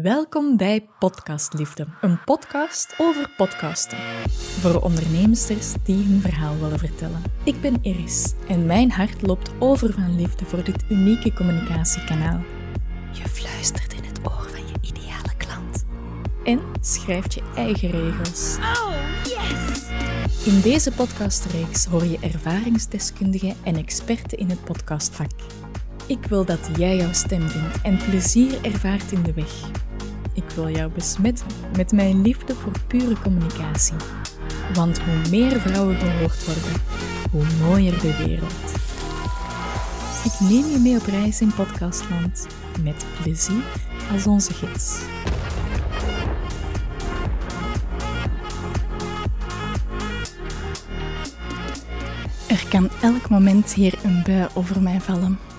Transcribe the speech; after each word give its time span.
Welkom 0.00 0.56
bij 0.56 0.88
Podcastliefde, 0.98 1.86
een 2.00 2.24
podcast 2.24 2.94
over 2.98 3.30
podcasten. 3.36 3.98
Voor 4.60 4.82
ondernemers 4.82 5.46
die 5.84 6.04
hun 6.04 6.20
verhaal 6.20 6.58
willen 6.58 6.78
vertellen. 6.78 7.22
Ik 7.44 7.60
ben 7.60 7.78
Iris 7.82 8.34
en 8.48 8.66
mijn 8.66 8.90
hart 8.90 9.22
loopt 9.22 9.50
over 9.58 9.92
van 9.92 10.16
liefde 10.16 10.44
voor 10.44 10.64
dit 10.64 10.84
unieke 10.88 11.32
communicatiekanaal. 11.32 12.40
Je 13.12 13.28
fluistert 13.28 13.92
in 13.92 14.04
het 14.04 14.20
oor 14.24 14.48
van 14.48 14.66
je 14.66 14.74
ideale 14.80 15.36
klant. 15.36 15.84
En 16.44 16.60
schrijft 16.80 17.34
je 17.34 17.42
eigen 17.56 17.90
regels. 17.90 18.56
Oh, 18.58 18.94
yes! 19.24 19.82
In 20.44 20.60
deze 20.60 20.92
podcastreeks 20.92 21.84
hoor 21.84 22.04
je 22.04 22.18
ervaringsdeskundigen 22.20 23.54
en 23.62 23.76
experten 23.76 24.38
in 24.38 24.48
het 24.48 24.64
podcastvak. 24.64 25.30
Ik 26.06 26.26
wil 26.28 26.44
dat 26.44 26.68
jij 26.76 26.96
jouw 26.96 27.12
stem 27.12 27.48
vindt 27.48 27.80
en 27.82 27.96
plezier 27.96 28.64
ervaart 28.64 29.12
in 29.12 29.22
de 29.22 29.32
weg. 29.32 29.70
Ik 30.34 30.50
wil 30.54 30.70
jou 30.70 30.90
besmetten 30.90 31.46
met 31.76 31.92
mijn 31.92 32.22
liefde 32.22 32.54
voor 32.54 32.72
pure 32.86 33.14
communicatie. 33.22 33.96
Want 34.74 35.00
hoe 35.00 35.30
meer 35.30 35.60
vrouwen 35.60 35.96
gehoord 35.96 36.44
worden, 36.44 36.80
hoe 37.30 37.44
mooier 37.60 38.00
de 38.00 38.16
wereld. 38.26 38.80
Ik 40.24 40.40
neem 40.40 40.70
je 40.70 40.78
mee 40.82 40.96
op 40.96 41.06
reis 41.06 41.40
in 41.40 41.54
podcastland 41.54 42.46
met 42.82 43.04
plezier 43.22 43.62
als 44.12 44.26
onze 44.26 44.52
gids. 44.52 45.00
Er 52.48 52.68
kan 52.68 52.90
elk 53.02 53.28
moment 53.28 53.72
hier 53.72 53.98
een 54.02 54.22
bui 54.22 54.48
over 54.54 54.82
mij 54.82 55.00
vallen. 55.00 55.51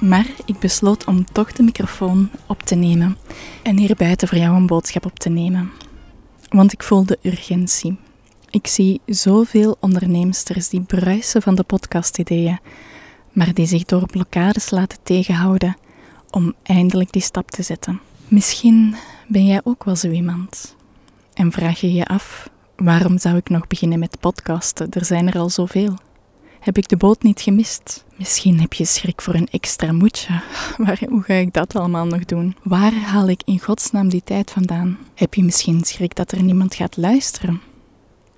Maar 0.00 0.26
ik 0.44 0.58
besloot 0.58 1.04
om 1.04 1.24
toch 1.32 1.52
de 1.52 1.62
microfoon 1.62 2.30
op 2.46 2.62
te 2.62 2.74
nemen 2.74 3.16
en 3.62 3.76
hier 3.76 3.94
buiten 3.96 4.28
voor 4.28 4.38
jou 4.38 4.56
een 4.56 4.66
boodschap 4.66 5.04
op 5.04 5.18
te 5.18 5.28
nemen. 5.28 5.70
Want 6.48 6.72
ik 6.72 6.82
voel 6.82 7.04
de 7.04 7.18
urgentie. 7.22 7.98
Ik 8.50 8.66
zie 8.66 9.00
zoveel 9.06 9.76
onderneemsters 9.80 10.68
die 10.68 10.80
bruisen 10.80 11.42
van 11.42 11.54
de 11.54 11.62
podcastideeën, 11.62 12.58
maar 13.32 13.54
die 13.54 13.66
zich 13.66 13.84
door 13.84 14.06
blokkades 14.06 14.70
laten 14.70 14.98
tegenhouden 15.02 15.76
om 16.30 16.54
eindelijk 16.62 17.12
die 17.12 17.22
stap 17.22 17.50
te 17.50 17.62
zetten. 17.62 18.00
Misschien 18.28 18.94
ben 19.26 19.46
jij 19.46 19.60
ook 19.64 19.84
wel 19.84 19.96
zo 19.96 20.10
iemand. 20.10 20.76
En 21.34 21.52
vraag 21.52 21.80
je 21.80 21.92
je 21.92 22.06
af, 22.06 22.50
waarom 22.76 23.18
zou 23.18 23.36
ik 23.36 23.48
nog 23.48 23.66
beginnen 23.66 23.98
met 23.98 24.20
podcasten? 24.20 24.90
Er 24.90 25.04
zijn 25.04 25.28
er 25.28 25.38
al 25.38 25.50
zoveel. 25.50 25.94
Heb 26.60 26.78
ik 26.78 26.88
de 26.88 26.96
boot 26.96 27.22
niet 27.22 27.40
gemist? 27.40 28.04
Misschien 28.16 28.60
heb 28.60 28.72
je 28.72 28.84
schrik 28.84 29.22
voor 29.22 29.34
een 29.34 29.48
extra 29.50 29.92
moedje. 29.92 30.40
Maar 30.84 31.02
hoe 31.08 31.22
ga 31.22 31.34
ik 31.34 31.52
dat 31.52 31.74
allemaal 31.74 32.06
nog 32.06 32.24
doen? 32.24 32.56
Waar 32.62 32.92
haal 32.92 33.28
ik 33.28 33.42
in 33.44 33.60
godsnaam 33.60 34.08
die 34.08 34.22
tijd 34.24 34.50
vandaan? 34.50 34.98
Heb 35.14 35.34
je 35.34 35.44
misschien 35.44 35.84
schrik 35.84 36.16
dat 36.16 36.32
er 36.32 36.42
niemand 36.42 36.74
gaat 36.74 36.96
luisteren? 36.96 37.60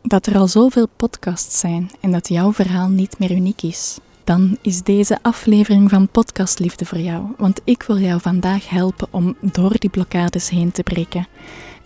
Dat 0.03 0.27
er 0.27 0.37
al 0.37 0.49
zoveel 0.49 0.89
podcasts 0.97 1.59
zijn 1.59 1.91
en 2.01 2.13
dat 2.13 2.29
jouw 2.29 2.53
verhaal 2.53 2.89
niet 2.89 3.19
meer 3.19 3.31
uniek 3.31 3.63
is? 3.63 3.99
Dan 4.25 4.59
is 4.61 4.83
deze 4.83 5.19
aflevering 5.23 5.91
van 5.91 6.09
Podcast 6.09 6.59
Liefde 6.59 6.85
voor 6.85 6.99
jou, 6.99 7.25
want 7.37 7.61
ik 7.65 7.83
wil 7.83 7.99
jou 7.99 8.21
vandaag 8.21 8.69
helpen 8.69 9.09
om 9.11 9.37
door 9.41 9.79
die 9.79 9.91
blokkades 9.91 10.49
heen 10.49 10.73
te 10.73 10.83
breken 10.83 11.27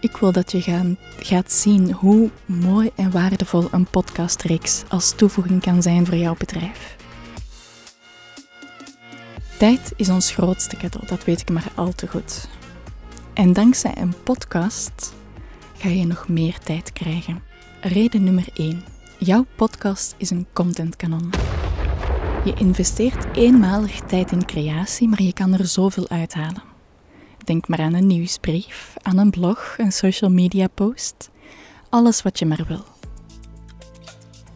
ik 0.07 0.17
wil 0.17 0.33
dat 0.33 0.53
je 0.53 0.63
gaan, 0.63 0.97
gaat 1.19 1.53
zien 1.53 1.93
hoe 1.93 2.31
mooi 2.45 2.91
en 2.95 3.11
waardevol 3.11 3.69
een 3.71 3.87
podcastreeks 3.87 4.83
als 4.89 5.13
toevoeging 5.13 5.63
kan 5.63 5.83
zijn 5.83 6.07
voor 6.07 6.17
jouw 6.17 6.35
bedrijf. 6.39 6.97
Tijd 9.59 9.93
is 9.97 10.09
ons 10.09 10.31
grootste 10.31 10.77
cadeau, 10.77 11.07
dat 11.07 11.25
weet 11.25 11.41
ik 11.41 11.51
maar 11.51 11.73
al 11.75 11.93
te 11.93 12.07
goed. 12.09 12.49
En 13.35 13.53
dankzij 13.53 13.93
een 13.97 14.15
podcast 14.23 15.15
ga 15.77 15.89
je 15.89 16.07
nog 16.07 16.29
meer 16.29 16.59
tijd 16.59 16.93
krijgen. 16.93 17.43
Reden 17.81 18.25
nummer 18.25 18.49
1. 18.55 18.85
Jouw 19.19 19.47
podcast 19.57 20.15
is 20.17 20.31
een 20.31 20.47
contentkanon. 20.53 21.31
Je 22.45 22.55
investeert 22.55 23.37
eenmalig 23.37 24.01
tijd 24.01 24.33
in 24.33 24.45
creatie, 24.45 25.09
maar 25.09 25.23
je 25.23 25.33
kan 25.33 25.53
er 25.53 25.67
zoveel 25.67 26.09
uithalen. 26.09 26.76
Denk 27.47 27.69
maar 27.69 27.79
aan 27.79 27.95
een 27.95 28.07
nieuwsbrief, 28.07 28.95
aan 29.03 29.19
een 29.19 29.31
blog, 29.31 29.75
een 29.79 29.93
social 29.93 30.31
media 30.31 30.67
post. 30.67 31.31
Alles 31.89 32.23
wat 32.23 32.39
je 32.39 32.47
maar 32.47 32.65
wil. 32.69 32.85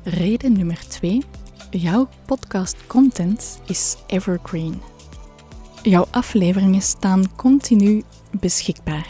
Reden 0.03 0.53
nummer 0.53 0.89
2. 0.89 1.23
Jouw 1.71 2.09
podcast 2.27 2.87
content 2.87 3.61
is 3.67 3.97
evergreen. 4.07 4.81
Jouw 5.83 6.07
afleveringen 6.11 6.83
staan 6.83 7.37
continu 7.37 8.03
beschikbaar. 8.41 9.09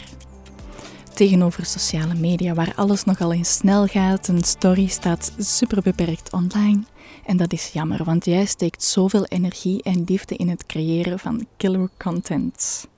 Tegenover 1.15 1.65
sociale 1.65 2.15
media, 2.15 2.55
waar 2.55 2.73
alles 2.75 3.05
nogal 3.05 3.33
eens 3.33 3.55
snel 3.55 3.87
gaat, 3.87 4.29
een 4.29 4.45
story 4.45 4.87
staat 4.87 5.33
super 5.39 5.83
beperkt 5.83 6.33
online. 6.33 6.83
En 7.27 7.37
dat 7.37 7.53
is 7.53 7.71
jammer, 7.73 8.05
want 8.05 8.25
jij 8.25 8.45
steekt 8.45 8.83
zoveel 8.83 9.25
energie 9.25 9.83
en 9.83 10.05
liefde 10.07 10.37
in 10.37 10.49
het 10.49 10.67
creëren 10.67 11.19
van 11.19 11.47
killer 11.57 11.89
content. 11.99 12.89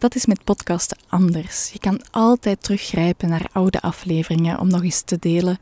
Dat 0.00 0.14
is 0.14 0.26
met 0.26 0.44
podcasten 0.44 0.98
anders. 1.08 1.70
Je 1.72 1.78
kan 1.78 2.00
altijd 2.10 2.62
teruggrijpen 2.62 3.28
naar 3.28 3.48
oude 3.52 3.80
afleveringen 3.80 4.58
om 4.60 4.68
nog 4.68 4.82
eens 4.82 5.00
te 5.00 5.18
delen 5.18 5.58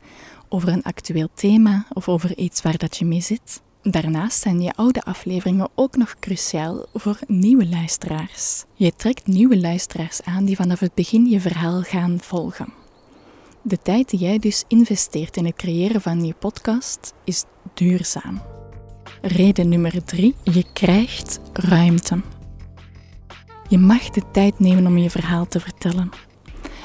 over 0.49 0.69
een 0.69 0.83
actueel 0.83 1.27
thema 1.33 1.85
of 1.93 2.09
over 2.09 2.37
iets 2.37 2.61
waar 2.61 2.77
dat 2.77 2.97
je 2.97 3.05
mee 3.05 3.21
zit. 3.21 3.61
Daarnaast 3.81 4.41
zijn 4.41 4.61
je 4.61 4.73
oude 4.75 5.03
afleveringen 5.03 5.69
ook 5.75 5.95
nog 5.95 6.15
cruciaal 6.19 6.85
voor 6.93 7.19
nieuwe 7.27 7.67
luisteraars. 7.67 8.65
Je 8.73 8.93
trekt 8.95 9.27
nieuwe 9.27 9.59
luisteraars 9.59 10.21
aan 10.21 10.45
die 10.45 10.55
vanaf 10.55 10.79
het 10.79 10.93
begin 10.93 11.29
je 11.29 11.39
verhaal 11.39 11.81
gaan 11.81 12.19
volgen. 12.21 12.73
De 13.61 13.77
tijd 13.77 14.09
die 14.09 14.19
jij 14.19 14.39
dus 14.39 14.63
investeert 14.67 15.37
in 15.37 15.45
het 15.45 15.55
creëren 15.55 16.01
van 16.01 16.25
je 16.25 16.33
podcast 16.33 17.13
is 17.23 17.43
duurzaam. 17.73 18.41
Reden 19.21 19.69
nummer 19.69 20.03
drie: 20.03 20.35
je 20.43 20.65
krijgt 20.73 21.39
ruimte. 21.53 22.21
Je 23.69 23.77
mag 23.77 24.09
de 24.09 24.21
tijd 24.31 24.59
nemen 24.59 24.87
om 24.87 24.97
je 24.97 25.09
verhaal 25.09 25.47
te 25.47 25.59
vertellen. 25.59 26.09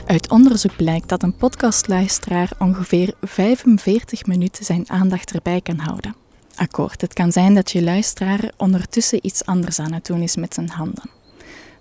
Uit 0.07 0.31
onderzoek 0.31 0.77
blijkt 0.77 1.09
dat 1.09 1.23
een 1.23 1.37
podcastluisteraar 1.37 2.51
ongeveer 2.59 3.15
45 3.23 4.27
minuten 4.27 4.65
zijn 4.65 4.91
aandacht 4.91 5.33
erbij 5.33 5.61
kan 5.61 5.79
houden. 5.79 6.17
Akkoord, 6.55 7.01
het 7.01 7.13
kan 7.13 7.33
zijn 7.33 7.55
dat 7.55 7.71
je 7.71 7.83
luisteraar 7.83 8.53
ondertussen 8.57 9.27
iets 9.27 9.45
anders 9.45 9.79
aan 9.79 9.93
het 9.93 10.07
doen 10.07 10.21
is 10.21 10.37
met 10.37 10.55
zijn 10.55 10.69
handen. 10.69 11.11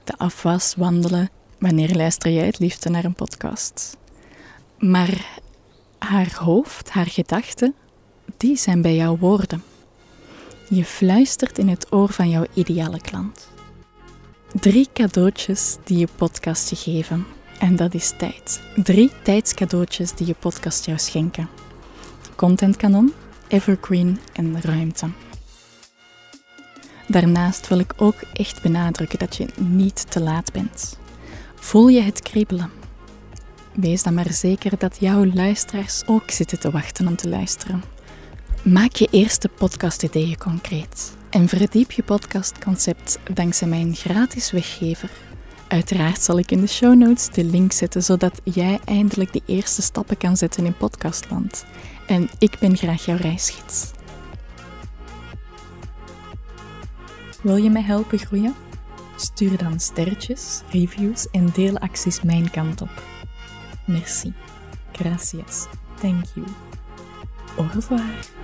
De 0.03 0.14
afwas, 0.18 0.75
wandelen. 0.78 1.30
Wanneer 1.59 1.96
luister 1.96 2.31
jij 2.31 2.46
het 2.46 2.59
liefste 2.59 2.90
naar 2.90 3.03
een 3.03 3.16
podcast? 3.16 3.97
Maar 4.78 5.25
haar 5.97 6.35
hoofd, 6.40 6.90
haar 6.90 7.08
gedachten, 7.08 7.75
die 8.38 8.58
zijn 8.58 8.81
bij 8.81 8.96
jouw 8.96 9.18
woorden. 9.18 9.64
Je 10.70 10.85
fluistert 10.85 11.58
in 11.58 11.68
het 11.68 11.94
oor 11.94 12.09
van 12.09 12.30
jouw 12.30 12.46
ideale 12.53 13.02
klant. 13.02 13.52
Drie 14.59 14.88
cadeautjes 14.94 15.78
die 15.84 15.97
je 15.97 16.08
podcast 16.16 16.69
je 16.69 16.75
geven. 16.75 17.25
En 17.59 17.75
dat 17.75 17.94
is 17.94 18.14
tijd. 18.18 18.62
Drie 18.84 19.12
tijdscadeautjes 19.24 20.14
die 20.14 20.28
je 20.28 20.36
podcast 20.40 20.86
jou 20.86 20.97
schenken. 20.97 21.50
Contentkanon, 22.36 23.14
evergreen 23.47 24.19
en 24.34 24.62
ruimte. 24.62 25.09
Daarnaast 27.08 27.68
wil 27.68 27.80
ik 27.80 27.94
ook 27.97 28.22
echt 28.34 28.62
benadrukken 28.62 29.19
dat 29.19 29.36
je 29.36 29.47
niet 29.58 30.12
te 30.12 30.22
laat 30.22 30.52
bent. 30.52 31.00
Voel 31.56 31.88
je 31.88 32.02
het 32.02 32.22
kriebelen? 32.22 32.72
Wees 33.74 34.03
dan 34.03 34.14
maar 34.14 34.34
zeker 34.34 34.78
dat 34.78 34.97
jouw 35.00 35.25
luisteraars 35.25 36.08
ook 36.08 36.31
zitten 36.31 36.59
te 36.59 36.72
wachten 36.72 37.08
om 37.08 37.16
te 37.16 37.30
luisteren. 37.30 37.92
Maak 38.63 38.96
je 38.96 39.07
eerste 39.12 39.50
podcast-ideeën 39.50 40.38
concreet 40.38 41.18
en 41.29 41.47
verdiep 41.47 41.91
je 41.91 42.03
podcastconcept 42.03 43.19
dankzij 43.34 43.68
mijn 43.68 43.96
gratis 43.96 44.51
weggever. 44.51 45.09
Uiteraard 45.68 46.22
zal 46.22 46.40
ik 46.40 46.51
in 46.51 46.62
de 46.62 46.68
show 46.68 46.96
notes 46.96 47.29
de 47.29 47.44
link 47.44 47.72
zetten 47.72 48.03
zodat 48.03 48.41
jij 48.43 48.79
eindelijk 48.85 49.34
de 49.34 49.41
eerste 49.46 49.82
stappen 49.82 50.17
kan 50.17 50.37
zetten 50.37 50.66
in 50.66 50.78
podcastland. 50.78 51.66
En 52.08 52.29
ik 52.40 52.58
ben 52.59 52.78
graag 52.78 53.05
jouw 53.05 53.17
reisgids. 53.17 53.91
Wil 57.41 57.55
je 57.55 57.70
mij 57.70 57.84
helpen 57.84 58.20
groeien? 58.20 58.55
Stuur 59.16 59.58
dan 59.58 59.79
sterretjes, 59.79 60.61
reviews 60.70 61.29
en 61.32 61.49
deelacties 61.53 62.22
mijn 62.22 62.52
kant 62.52 62.82
op. 62.82 63.03
Merci. 63.85 64.34
Gracias. 64.91 65.66
Thank 66.02 66.26
you. 66.35 66.47
Au 67.58 67.66
revoir. 67.73 68.41